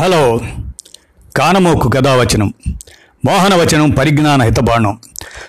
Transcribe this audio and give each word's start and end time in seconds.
Hello. 0.00 0.40
కానమోకు 1.36 1.88
కథావచనం. 1.88 2.54
మోహనవచనం 3.26 3.90
పరిజ్ఞాన 3.90 4.42
హితబాణం. 4.42 4.98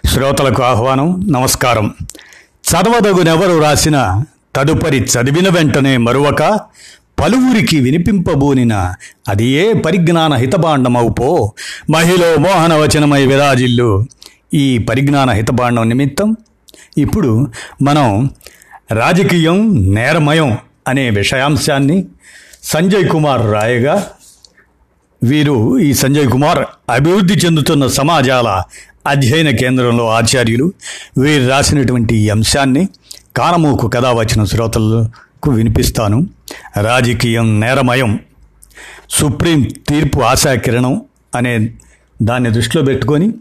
శ్రోతలకు 0.05 0.63
ఆహ్వానం 0.63 1.27
నమస్కారం. 1.31 1.93
చదవదగునెవరు 2.43 3.61
రాసిన 3.61 4.23
తదుపరి 4.55 4.97
చదివిన 4.97 5.49
వెంటనే 5.49 5.97
మరువక 5.97 6.59
పలువురికి 7.19 7.79
వినిపింపబూనిన 7.79 8.93
అది 9.29 9.45
ఏ 9.45 9.73
పరిజ్ఞాన 9.73 10.33
హితబాండమవుపో? 10.33 11.53
మహిళ 11.89 12.35
మోహనవచనమై 12.35 13.25
విరాజిల్లు 13.25 14.05
ఈ 14.53 14.77
పరిజ్ఞాన 14.77 15.29
హితబాండం 15.29 15.89
నిమిత్తం. 15.89 16.35
ఇప్పుడు 16.97 17.47
మనం 17.81 18.29
రాజకీయం 18.91 19.93
నేరమయం 19.93 20.57
అనే 20.87 21.09
విషయాంశాన్ని 21.09 22.05
సంజయ్ 22.63 23.09
కుమార్ 23.09 23.41
రాయగా 23.41 24.07
వీరు 25.23 25.79
ఈ 25.79 25.93
సంజయ్ 25.93 26.29
కుమార్ 26.29 26.65
అభివృద్ధి 26.91 27.33
చెందుతున్న 27.33 27.87
సమాజాల 27.87 28.63
అధ్యయన 29.07 29.49
కేంద్రంలో 29.49 30.09
ఆచార్యులు. 30.09 30.73
వీరు 31.17 31.49
రాసినటువంటి 31.49 32.17
ఈ 32.17 32.29
అంశాన్ని 32.29 32.89
కానమూకు 33.37 33.87
కథ 33.87 34.05
వచ్చిన 34.05 34.43
శ్రోతలకు 34.43 35.51
వినిపిస్తాను. 35.51 36.27
రాజకీయం 36.81 37.59
నేరమయం. 37.59 38.19
సుప్రీం 39.09 39.63
తీర్పు 39.63 40.19
ఆశాకిరణం 40.19 41.01
అనే 41.35 41.71
దాన్ని 42.21 42.51
దృష్టిలో 42.51 42.83
పెట్టుకొని 42.83 43.33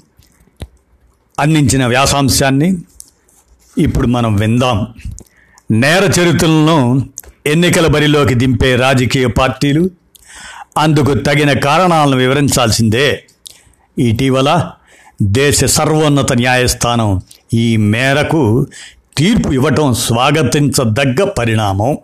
అందించిన 1.38 1.86
వ్యాసాంశాన్ని 1.86 2.78
ఇప్పుడు 3.78 4.06
మనం 4.06 4.36
విందాం. 4.36 4.86
నేర 5.70 6.04
చరిత్రలను 6.04 7.08
ఎన్నికల 7.46 7.86
బరిలోకి 7.86 8.34
దింపే 8.34 8.76
రాజకీయ 8.76 9.26
పార్టీలు 9.26 9.90
అందుకు 10.78 11.14
తగిన 11.14 11.52
కారణాలను 11.52 12.16
వివరించాల్సిందే. 12.16 13.24
ఇటీవల 13.98 14.70
దేశ 15.22 15.64
సర్వోన్నత 15.64 16.32
న్యాయస్థానం 16.32 17.20
ఈ 17.54 17.76
మేరకు 17.76 18.66
తీర్పు 19.16 19.52
ఇవ్వటం 19.52 19.94
స్వాగతించదగ్గ 19.94 21.24
పరిణామం. 21.24 21.98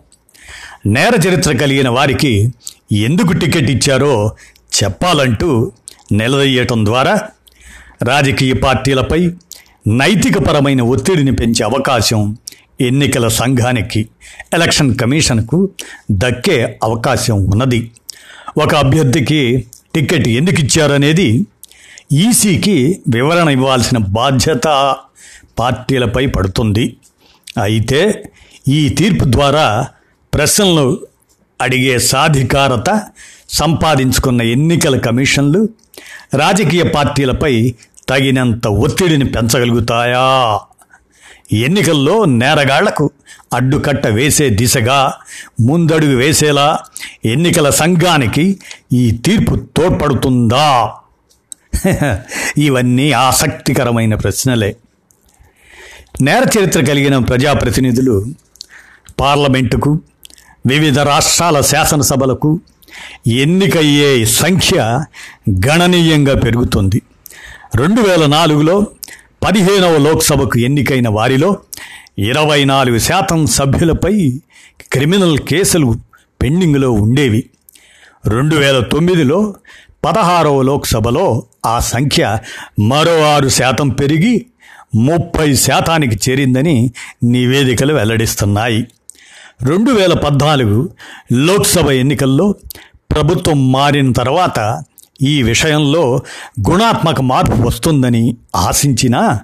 నేర 0.85 1.27
చరిత్ర 1.27 1.57
కలిగిన 1.57 1.89
వారికి 1.89 2.53
ఎందుకు 2.91 3.33
టికెట్ 3.33 3.71
ఇచ్చారో 3.71 4.35
చెప్పాలంటూ 4.83 5.71
నిలదీయటం 6.11 6.85
ద్వారా 6.85 7.21
రాజకీయ 8.03 8.53
పార్టీలపై 8.53 9.31
నైతికపరమైన 9.87 10.81
ఒత్తిడిని 10.81 11.35
పెంచే 11.35 11.63
అవకాశం 11.63 12.37
ఎన్నికల 12.81 13.27
సంఘానికి 13.27 14.09
ఎలక్షన్ 14.53 14.95
కమిషన్కు 14.95 15.69
దక్కే 16.11 16.79
అవకాశం 16.83 17.45
ఉన్నది. 17.45 17.91
ఒక 18.57 18.75
అభ్యర్థికి 18.75 19.67
టికెట్ 19.95 20.27
ఎందుకు 20.27 20.61
ఇచ్చారనేది 20.61 21.45
ఈసీకి 22.11 23.01
వివరణ 23.09 23.49
ఇవ్వాల్సిన 23.49 23.97
బాధ్యత 23.97 24.95
పార్టీలపై 25.59 26.25
పడుతుంది. 26.25 26.97
అయితే 27.61 28.23
ఈ 28.67 28.89
తీర్పు 28.89 29.25
ద్వారా 29.25 29.87
ప్రశ్నలు 30.33 31.01
అడిగే 31.61 31.99
సాధికారత 31.99 33.01
సంపాదించుకున్న 33.49 34.41
ఎన్నికల 34.41 34.97
కమిషన్లు 34.97 35.69
రాజకీయ 36.33 36.83
పార్టీలపై 36.83 37.75
తగినంత 38.09 38.67
ఒత్తిడిని 38.67 39.25
పెంచగలుగుతాయా? 39.25 40.59
ఎన్నికల్లో 41.53 42.25
నేరగాళ్ళకు 42.25 43.11
అడ్డుకట్ట 43.53 44.07
వేసే 44.07 44.49
దిశగా 44.49 45.13
ముందడుగు 45.61 46.15
వేసేలా 46.17 46.79
ఎన్నికల 47.25 47.69
సంఘానికి 47.69 48.59
ఈ 48.93 49.11
తీర్పు 49.11 49.55
తోడ్పడుతుందా? 49.55 50.91
ఇవన్నీ 52.57 53.11
ఆసక్తికరమైన 53.11 54.15
ప్రశ్నలే. 54.15 54.75
నేర 56.21 56.47
చరిత్ర 56.59 56.85
కలిగిన 56.85 57.17
ప్రజాప్రతినిధులు 57.17 58.25
పార్లమెంటుకు 59.19 59.99
వివిధ 60.67 60.99
రాష్ట్రాల 60.99 61.61
శాసనసభలకు 61.61 62.59
ఎన్నికయ్యే 63.27 64.25
సంఖ్య 64.25 65.03
గణనీయంగా 65.67 66.35
పెరుగుతుంది. 66.35 67.01
రెండు 67.75 68.01
వేల 68.01 68.25
నాలుగులో 68.25 68.87
పదిహేనవ 69.43 69.97
లోక్సభకు 69.97 70.59
ఎన్నికైన 70.59 71.09
వారిలో 71.09 71.57
ఇరవై 72.19 72.63
నాలుగు 72.63 72.97
శాతం 72.97 73.45
సభ్యులపై 73.45 74.39
క్రిమినల్ 74.91 75.37
కేసులు 75.37 75.95
పెండింగ్లో 76.41 76.91
ఉండేవి. 76.91 77.49
రెండు 78.27 78.55
వేల 78.55 78.79
తొమ్మిదిలో 78.79 79.55
పదహారవ 80.05 80.61
లోక్సభలో 80.61 81.43
ఆ 81.65 81.79
సంఖ్య 81.79 82.37
మరో 82.79 83.21
ఆరు 83.21 83.49
శాతం 83.49 83.89
పెరిగి 83.89 84.45
ముప్పై 84.95 85.55
శాతానికి 85.55 86.29
చేరిందని 86.29 86.91
నివేదికలు 87.23 87.93
వెల్లడిస్తున్నాయి. 87.93 88.87
రెండు 89.63 89.91
వేల 89.91 90.13
పద్నాలుగు 90.13 90.89
లోక్సభ 91.31 91.91
ఎన్నికల్లో 91.91 92.55
ప్రభుత్వం 93.11 93.71
మారిన 93.71 94.11
తర్వాత 94.11 94.59
ఈ 95.21 95.43
విషయంలో 95.43 96.21
గుణాత్మక 96.69 97.21
మార్పు 97.21 97.67
వస్తుందని 97.67 98.35
ఆశించినా 98.55 99.39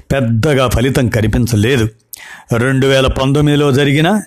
పెద్దగా 0.00 0.68
ఫలితం 0.68 1.08
కనిపించలేదు. 1.08 1.88
రెండు 2.56 2.86
వేల 2.86 3.06
పంతొమ్మిదిలో 3.06 3.72
జరిగిన 3.72 4.20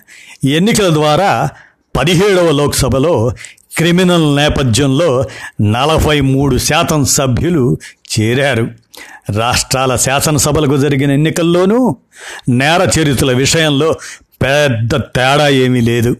ఎన్నికల 0.44 0.94
ద్వారా 0.94 1.48
పదిహేడవ 1.96 2.50
లోక్సభలో 2.50 3.32
క్రిమినల్ 3.76 4.36
నేపథ్యంలో 4.36 5.24
నలభై 5.60 6.20
మూడు 6.20 6.58
శాతం 6.58 7.04
సభ్యులు 7.04 7.78
చేరారు. 8.20 8.68
రాష్ట్రాల 9.30 9.96
శాసనసభలకు 9.96 10.76
జరిగిన 10.76 11.10
ఎన్నికల్లోనూ 11.10 11.96
నేర 12.48 12.88
చరిత్రల 12.98 13.32
విషయంలో 13.32 13.94
పెద్ద 14.42 14.96
తేడా 14.96 15.48
ఏమీ 15.48 15.80
లేదు. 15.80 16.16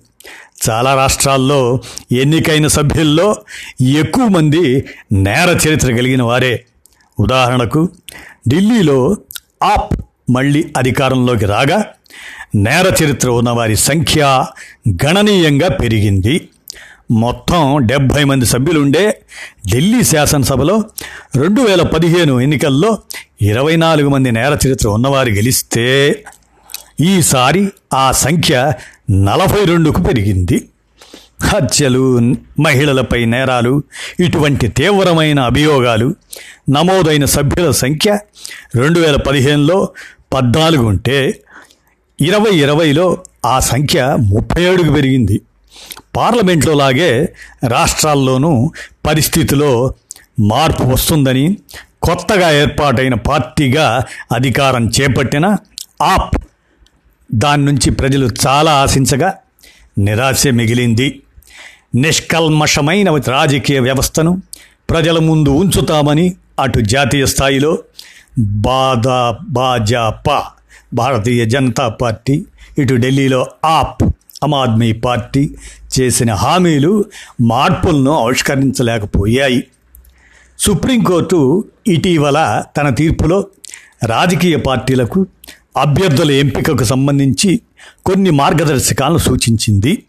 చాలా 0.71 0.95
రాష్ట్రాల్లో 0.95 1.81
ఎన్నికైన 2.13 2.67
సభ్యుల్లో 2.67 3.37
ఎక్కువ 3.81 4.29
మంది 4.29 4.89
నేర 5.13 5.59
చరిత్ర 5.69 5.89
కలిగిన 5.89 6.23
వారే. 6.23 6.65
ఉదాహరణకు 7.21 7.89
ఢిల్లీలో 8.49 9.17
ఆప్ 9.63 9.95
మళ్ళీ 10.31 10.73
అధికారంలోకి 10.77 11.47
రాగా 11.47 11.85
నేర 12.55 12.95
చరిత్ర 13.05 13.31
ఉన్నవారి 13.31 13.77
సంఖ్య 13.77 14.45
గణనీయంగా 14.91 15.69
పెరిగింది. 15.69 16.49
మొత్తం 17.11 17.87
డెబ్భై 17.87 18.25
మంది 18.25 18.47
సభ్యులుండే 18.47 19.23
ఢిల్లీ 19.73 20.05
శాసనసభలో 20.05 20.85
రెండు 21.37 21.61
వేల 21.61 21.83
పదిహేను 21.83 22.41
ఎన్నికల్లో 22.41 22.99
ఇరవై 23.43 23.77
నాలుగు 23.77 24.09
మంది 24.09 24.33
నేర 24.33 24.59
చరిత్ర 24.67 24.89
ఉన్నవారు 24.89 25.31
గెలిస్తే 25.31 25.87
ఈసారి 27.01 27.69
ఆ 27.93 28.13
సంఖ్య 28.13 28.73
నలభై 29.11 29.65
రెండుకు 29.65 30.03
పెరిగింది. 30.03 30.69
హత్యలు 31.43 32.19
మహిళలపై 32.61 33.25
నేరాలు 33.25 33.83
ఇటువంటి 34.21 34.69
తీవ్రమైన 34.69 35.41
అభియోగాలు 35.41 36.15
నమోదైన 36.69 37.25
సభ్యుల 37.25 37.71
సంఖ్య 37.71 38.19
రెండు 38.75 39.01
వేల 39.01 39.17
పదిహేనులో 39.17 39.89
పద్నాలుగు 40.33 40.87
ఉంటే 40.87 41.43
ఇరవై 42.21 42.51
ఇరవైలో 42.51 43.19
ఆ 43.47 43.61
సంఖ్య 43.61 44.17
ముప్పై 44.19 44.63
ఏడుకు 44.63 44.93
పెరిగింది. 44.93 45.43
పార్లమెంట్లో 46.17 46.75
లాగే 46.75 47.29
రాష్ట్రాల్లోనూ 47.65 48.71
పరిస్థితిలో 49.07 49.95
మార్పు 50.41 50.83
వస్తుందని 50.83 51.59
కొత్తగా 52.03 52.51
ఏర్పాటైన 52.51 53.15
పార్టీగా 53.15 54.07
అధికారం 54.33 54.89
చేపట్టిన 54.89 55.57
ఆప్ 56.03 56.42
దాని 57.35 57.65
నుంచి 57.65 57.91
ప్రజలు 57.91 58.31
చాలా 58.47 58.73
ఆశించగా 58.73 59.35
నిరాశ 59.99 60.49
మిగిలింది. 60.49 61.21
నిష్కల్మషమైన 61.95 63.17
రాజకీయ 63.29 63.79
వ్యవస్థను 63.79 64.43
ప్రజల 64.91 65.19
ముందు 65.19 65.51
ఉంచుతామని 65.51 66.35
అటు 66.61 66.81
జాతీయ 66.81 67.27
స్థాయిలో 67.27 67.79
బాదా 68.39 69.39
భాజపా 69.49 70.45
భారతీయ 70.95 71.45
జనతా 71.45 71.89
పార్టీ 71.89 72.45
ఇటు 72.79 72.95
ఢిల్లీలో 72.95 73.47
ఆప్ 73.65 74.03
ఆమ్ 74.45 74.55
ఆద్మీ 74.55 74.93
పార్టీ 74.93 75.51
చేసిన 76.01 76.35
హామీలు 76.35 77.05
మార్పులను 77.41 78.11
ఆవిష్కరించలేకపోయాయి. 78.11 79.65
సుప్రీంకోర్టు 80.59 81.65
ఇటీవల 81.87 82.63
తన 82.77 82.89
తీర్పులో 82.89 83.47
రాజకీయ 84.05 84.57
పార్టీలకు 84.57 85.27
అభ్యర్థుల 85.77 86.31
ఎంపికకు 86.31 86.85
సంబంధించి 86.85 87.61
కొన్ని 88.07 88.31
మార్గదర్శకాలను 88.31 89.19
సూచించింది. 89.19 90.03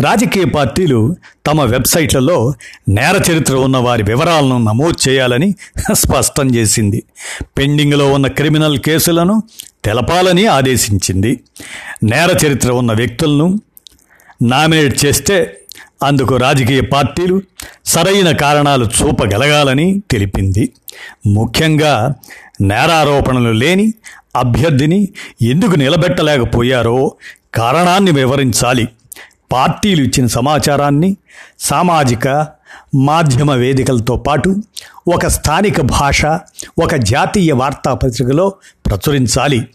రాజకీయ 0.00 0.44
పార్టీలు 0.44 1.16
తమ 1.46 1.62
వెబ్సైట్లలో 1.62 2.52
నేర 2.88 3.22
చరిత్ర 3.30 3.56
ఉన్న 3.56 3.76
వారి 3.76 4.02
వివరాలను 4.02 4.58
నమోదు 4.64 5.08
చేయాలని 5.08 5.54
స్పష్టం 5.92 6.54
చేసింది. 6.54 7.02
పెండింగ్లో 7.58 8.12
ఉన్న 8.12 8.26
క్రిమినల్ 8.26 8.78
కేసులను 8.78 9.42
తెలపాలని 9.84 10.46
ఆదేశించింది. 10.46 11.40
నేర 12.04 12.36
చరిత్ర 12.46 12.72
ఉన్న 12.72 12.92
వ్యక్తులను 12.92 13.60
నామినేట్ 14.42 15.04
చేస్తే 15.04 15.60
అందుకు 16.02 16.36
రాజకీయ 16.36 16.80
పార్టీలు 16.80 17.42
సరైన 17.84 18.30
కారణాలు 18.30 18.84
చూపగలగాలని 18.84 20.02
తెలిపింది. 20.10 20.72
ముఖ్యంగా 21.26 22.14
నేరారోపణలు 22.60 23.52
లేని 23.52 23.94
అభ్యర్థిని 24.36 25.08
ఎందుకు 25.42 25.76
నిలబెట్టలేకపోయారో 25.76 27.14
కారణాన్ని 27.54 28.10
వివరించాలి. 28.10 28.88
పార్టీలు 29.52 30.02
ఇచ్చిన 30.02 30.26
సమాచారాన్ని 30.26 31.16
సామాజిక 31.60 32.46
మాధ్యమ 32.94 33.52
వేదికలతో 33.52 34.16
పాటు 34.16 34.56
ఒక 35.14 35.26
స్థానిక 35.26 35.80
భాష 35.80 36.26
ఒక 36.82 36.94
జాతీయ 36.94 37.52
వార్తాపత్రికలో 37.52 38.52
ప్రచురించాలి. 38.86 39.68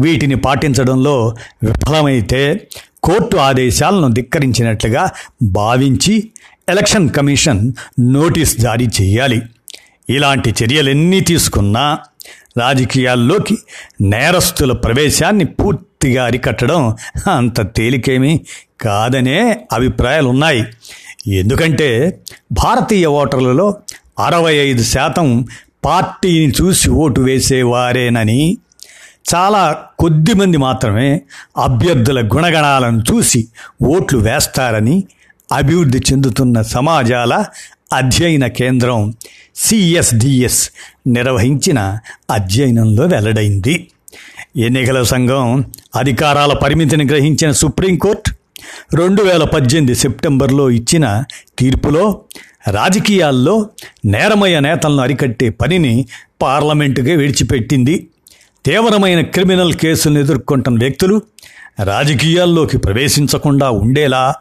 వీటిని 0.00 0.34
పాటించడంలో 0.34 1.34
విఫలమైతే 1.64 2.68
కోర్టు 3.02 3.36
ఆదేశాలను 3.36 4.14
ధిక్కరించినట్లుగా 4.14 5.10
భావించి 5.42 6.30
ఎలక్షన్ 6.68 7.10
కమిషన్ 7.10 7.72
నోటీస్ 8.00 8.58
జారీ 8.58 8.88
చేయాలి. 9.02 9.42
ఇలాంటి 10.10 10.54
చర్యలన్నీ 10.64 11.20
తీసుకున్నా 11.20 11.98
రాజకీయాల్లోకి 12.56 13.56
నేరస్తుల 14.04 14.72
ప్రవేశాన్ని 14.84 15.46
పూర్తిగా 15.54 16.22
అరికట్టడం 16.24 16.80
అంత 17.28 17.60
తేలికేమీ 17.76 18.32
కాదనే 18.80 19.38
అభిప్రాయాలు 19.72 20.28
ఉన్నాయి 20.28 20.62
ఎందుకంటే 21.32 21.88
భారతీయ 22.52 23.06
ఓటర్లలో 23.14 23.66
అరవై 24.18 24.54
ఐదు 24.60 24.82
శాతం 24.84 25.28
పార్టీని 25.84 26.50
చూసి 26.52 26.88
ఓటు 26.96 27.20
వేసేవారేనని 27.20 28.42
చాలా 29.32 29.62
కొద్ది 29.98 30.32
మంది 30.34 30.58
మాత్రమే 30.58 31.08
అభ్యర్థుల 31.58 32.20
గుణగణాలను 32.34 33.00
చూసి 33.10 33.40
ఓట్లు 33.90 34.18
వేస్తారని 34.18 34.96
అభివృద్ధి 35.50 36.00
చెందుతున్న 36.08 36.56
సమాజాల 36.70 37.32
అధ్యయన 37.94 38.46
కేంద్రం 38.46 39.14
సిఎస్డిఎస్ 39.56 40.62
నిర్వహించిన 41.06 41.98
అధ్యయనంలో 42.30 43.04
వెల్లడైంది. 43.06 43.74
ఎన్నికల 44.56 45.02
సంఘం 45.02 45.64
అధికారాల 45.96 46.52
పరిమితిని 46.52 47.04
గ్రహించిన 47.04 47.50
సుప్రీంకోర్టు 47.52 48.30
రెండు 48.96 49.22
వేల 49.22 49.44
పద్దెనిమిది 49.44 49.94
సెప్టెంబర్లో 49.94 50.70
ఇచ్చిన 50.70 51.24
తీర్పులో 51.58 52.20
రాజకీయాల్లో 52.68 53.70
నేరమయ్య 54.04 54.60
నేతలను 54.60 55.02
అరికట్టే 55.02 55.48
పనిని 55.48 56.06
పార్లమెంటుకే 56.42 57.16
విడిచిపెట్టింది. 57.16 58.06
తీవ్రమైన 58.64 59.20
క్రిమినల్ 59.20 59.74
కేసులను 59.74 60.18
ఎదుర్కొంటున్న 60.18 60.78
వ్యక్తులు 60.78 61.22
రాజకీయాల్లోకి 61.84 62.78
ప్రవేశించకుండా 62.78 63.70
ఉండేలా 63.70 64.34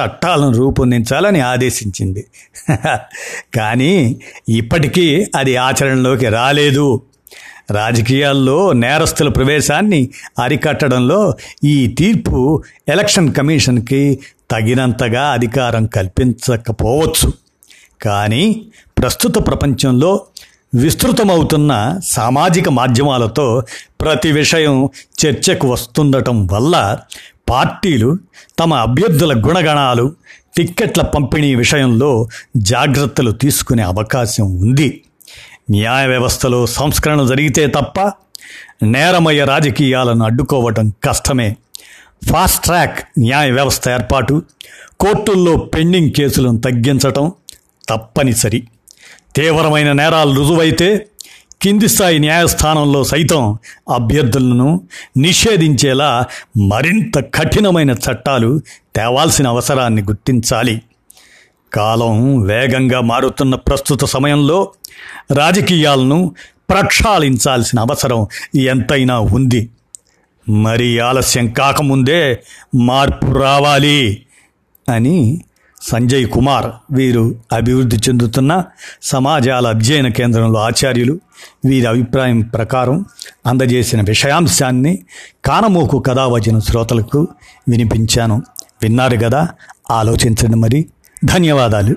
చట్టాలను 0.00 0.56
రూపొందించాలని 0.56 1.40
ఆదేశించింది. 1.40 2.26
కానీ 3.54 4.20
ఇప్పటికీ 4.48 5.26
అది 5.36 5.56
ఆచరణలోకి 5.56 6.28
రాలేదు. 6.28 7.02
రాజకీయాల్లో 7.70 8.72
నేరస్తుల 8.72 9.28
ప్రవేశాన్ని 9.28 10.08
అరికట్టడంలో 10.42 11.34
ఈ 11.64 11.86
తీర్పు 11.86 12.62
ఎలక్షన్ 12.88 13.34
కమిషన్కి 13.34 14.18
తగినంతగా 14.50 15.26
అధికారం 15.26 15.86
కల్పించకపోవచ్చు. 15.86 17.32
కానీ 18.02 18.66
ప్రస్తుత 18.98 19.46
ప్రపంచంలో 19.46 20.20
విస్తృతమవుతున్న 20.74 21.98
సామాజిక 22.04 22.68
మాధ్యమాలతో 22.68 23.62
ప్రతి 24.00 24.32
విషయం 24.32 24.88
చర్చకు 25.26 25.68
వస్తుండటం 25.68 26.46
వల్ల 26.46 26.98
పార్టీలు 27.50 28.18
తమ 28.58 28.74
అభ్యర్థుల 28.74 29.42
గుణగణాలు 29.48 30.14
టిక్కెట్ల 30.56 31.02
పంపిణీ 31.02 31.54
విషయంలో 31.54 32.28
జాగ్రత్తలు 32.56 33.30
తీసుకునే 33.30 33.82
అవకాశం 33.82 34.56
ఉంది. 34.56 35.04
న్యాయ 35.70 36.06
వ్యవస్థలో 36.06 36.66
సంస్కరణ 36.66 37.26
జరిగితే 37.26 37.66
తప్ప 37.66 38.12
నేరమయ్య 38.82 39.44
రాజకీయాలను 39.44 40.24
అడ్డుకోవటం 40.24 40.92
కష్టమే. 41.04 41.56
ఫాస్ట్ 42.32 42.64
ట్రాక్ 42.64 43.08
న్యాయ 43.18 43.50
వ్యవస్థ 43.50 43.88
ఏర్పాటు 43.88 44.42
కోర్టుల్లో 45.00 45.56
పెండింగ్ 45.56 46.10
కేసులను 46.10 46.58
తగ్గించటం 46.58 47.32
తప్పనిసరి. 47.88 48.68
తీవ్రమైన 49.36 49.92
నేరాలు 49.92 50.34
రుజువైతే 50.34 51.06
కింది 51.64 51.88
స్థాయి 51.88 52.18
న్యాయస్థానంలో 52.18 53.04
సైతం 53.04 53.58
అభ్యర్థులను 53.94 54.80
నిషేధించేలా 55.16 56.24
మరింత 56.56 57.18
కఠినమైన 57.34 57.90
చట్టాలు 57.90 58.60
తేవాల్సిన 58.96 59.48
అవసరాన్ని 59.48 60.02
గుర్తించాలి. 60.02 60.82
కాలం 61.74 62.42
వేగంగా 62.42 63.00
మారుతున్న 63.00 63.54
ప్రస్తుత 63.54 64.04
సమయంలో 64.04 64.72
రాజకీయాలను 65.34 66.34
ప్రక్షాళించాల్సిన 66.70 67.80
అవసరం 67.80 68.26
ఎంతైనా 68.60 69.20
ఉంది. 69.20 69.70
మరి 70.48 70.98
ఆలస్యం 70.98 71.46
కాకముందే 71.52 72.42
మార్పు 72.74 73.26
రావాలి 73.26 74.22
అని 74.88 75.44
సంజయ్ 75.86 76.28
కుమార్ 76.28 76.66
వీరు 76.90 77.34
అభివృద్ధి 77.52 77.96
చెందుతున్న 77.96 78.64
సమాజాల 79.02 79.66
అధ్యయన 79.66 80.08
కేంద్రంలో 80.08 80.60
ఆచార్యులు. 80.60 81.20
వీరి 81.64 81.86
అభిప్రాయం 81.86 82.40
ప్రకారం 82.40 83.04
అందజేసిన 83.46 84.00
విషయాంశాన్ని 84.00 84.98
కానమోకు 85.44 85.98
కథావచన 85.98 86.58
శ్రోతలకు 86.58 87.28
వినిపించాను. 87.68 88.42
విన్నారు 88.82 89.16
కదా 89.16 89.48
ఆలోచించండి 89.90 90.56
మరి. 90.56 90.86
ధన్యవాదాలు. 91.24 91.96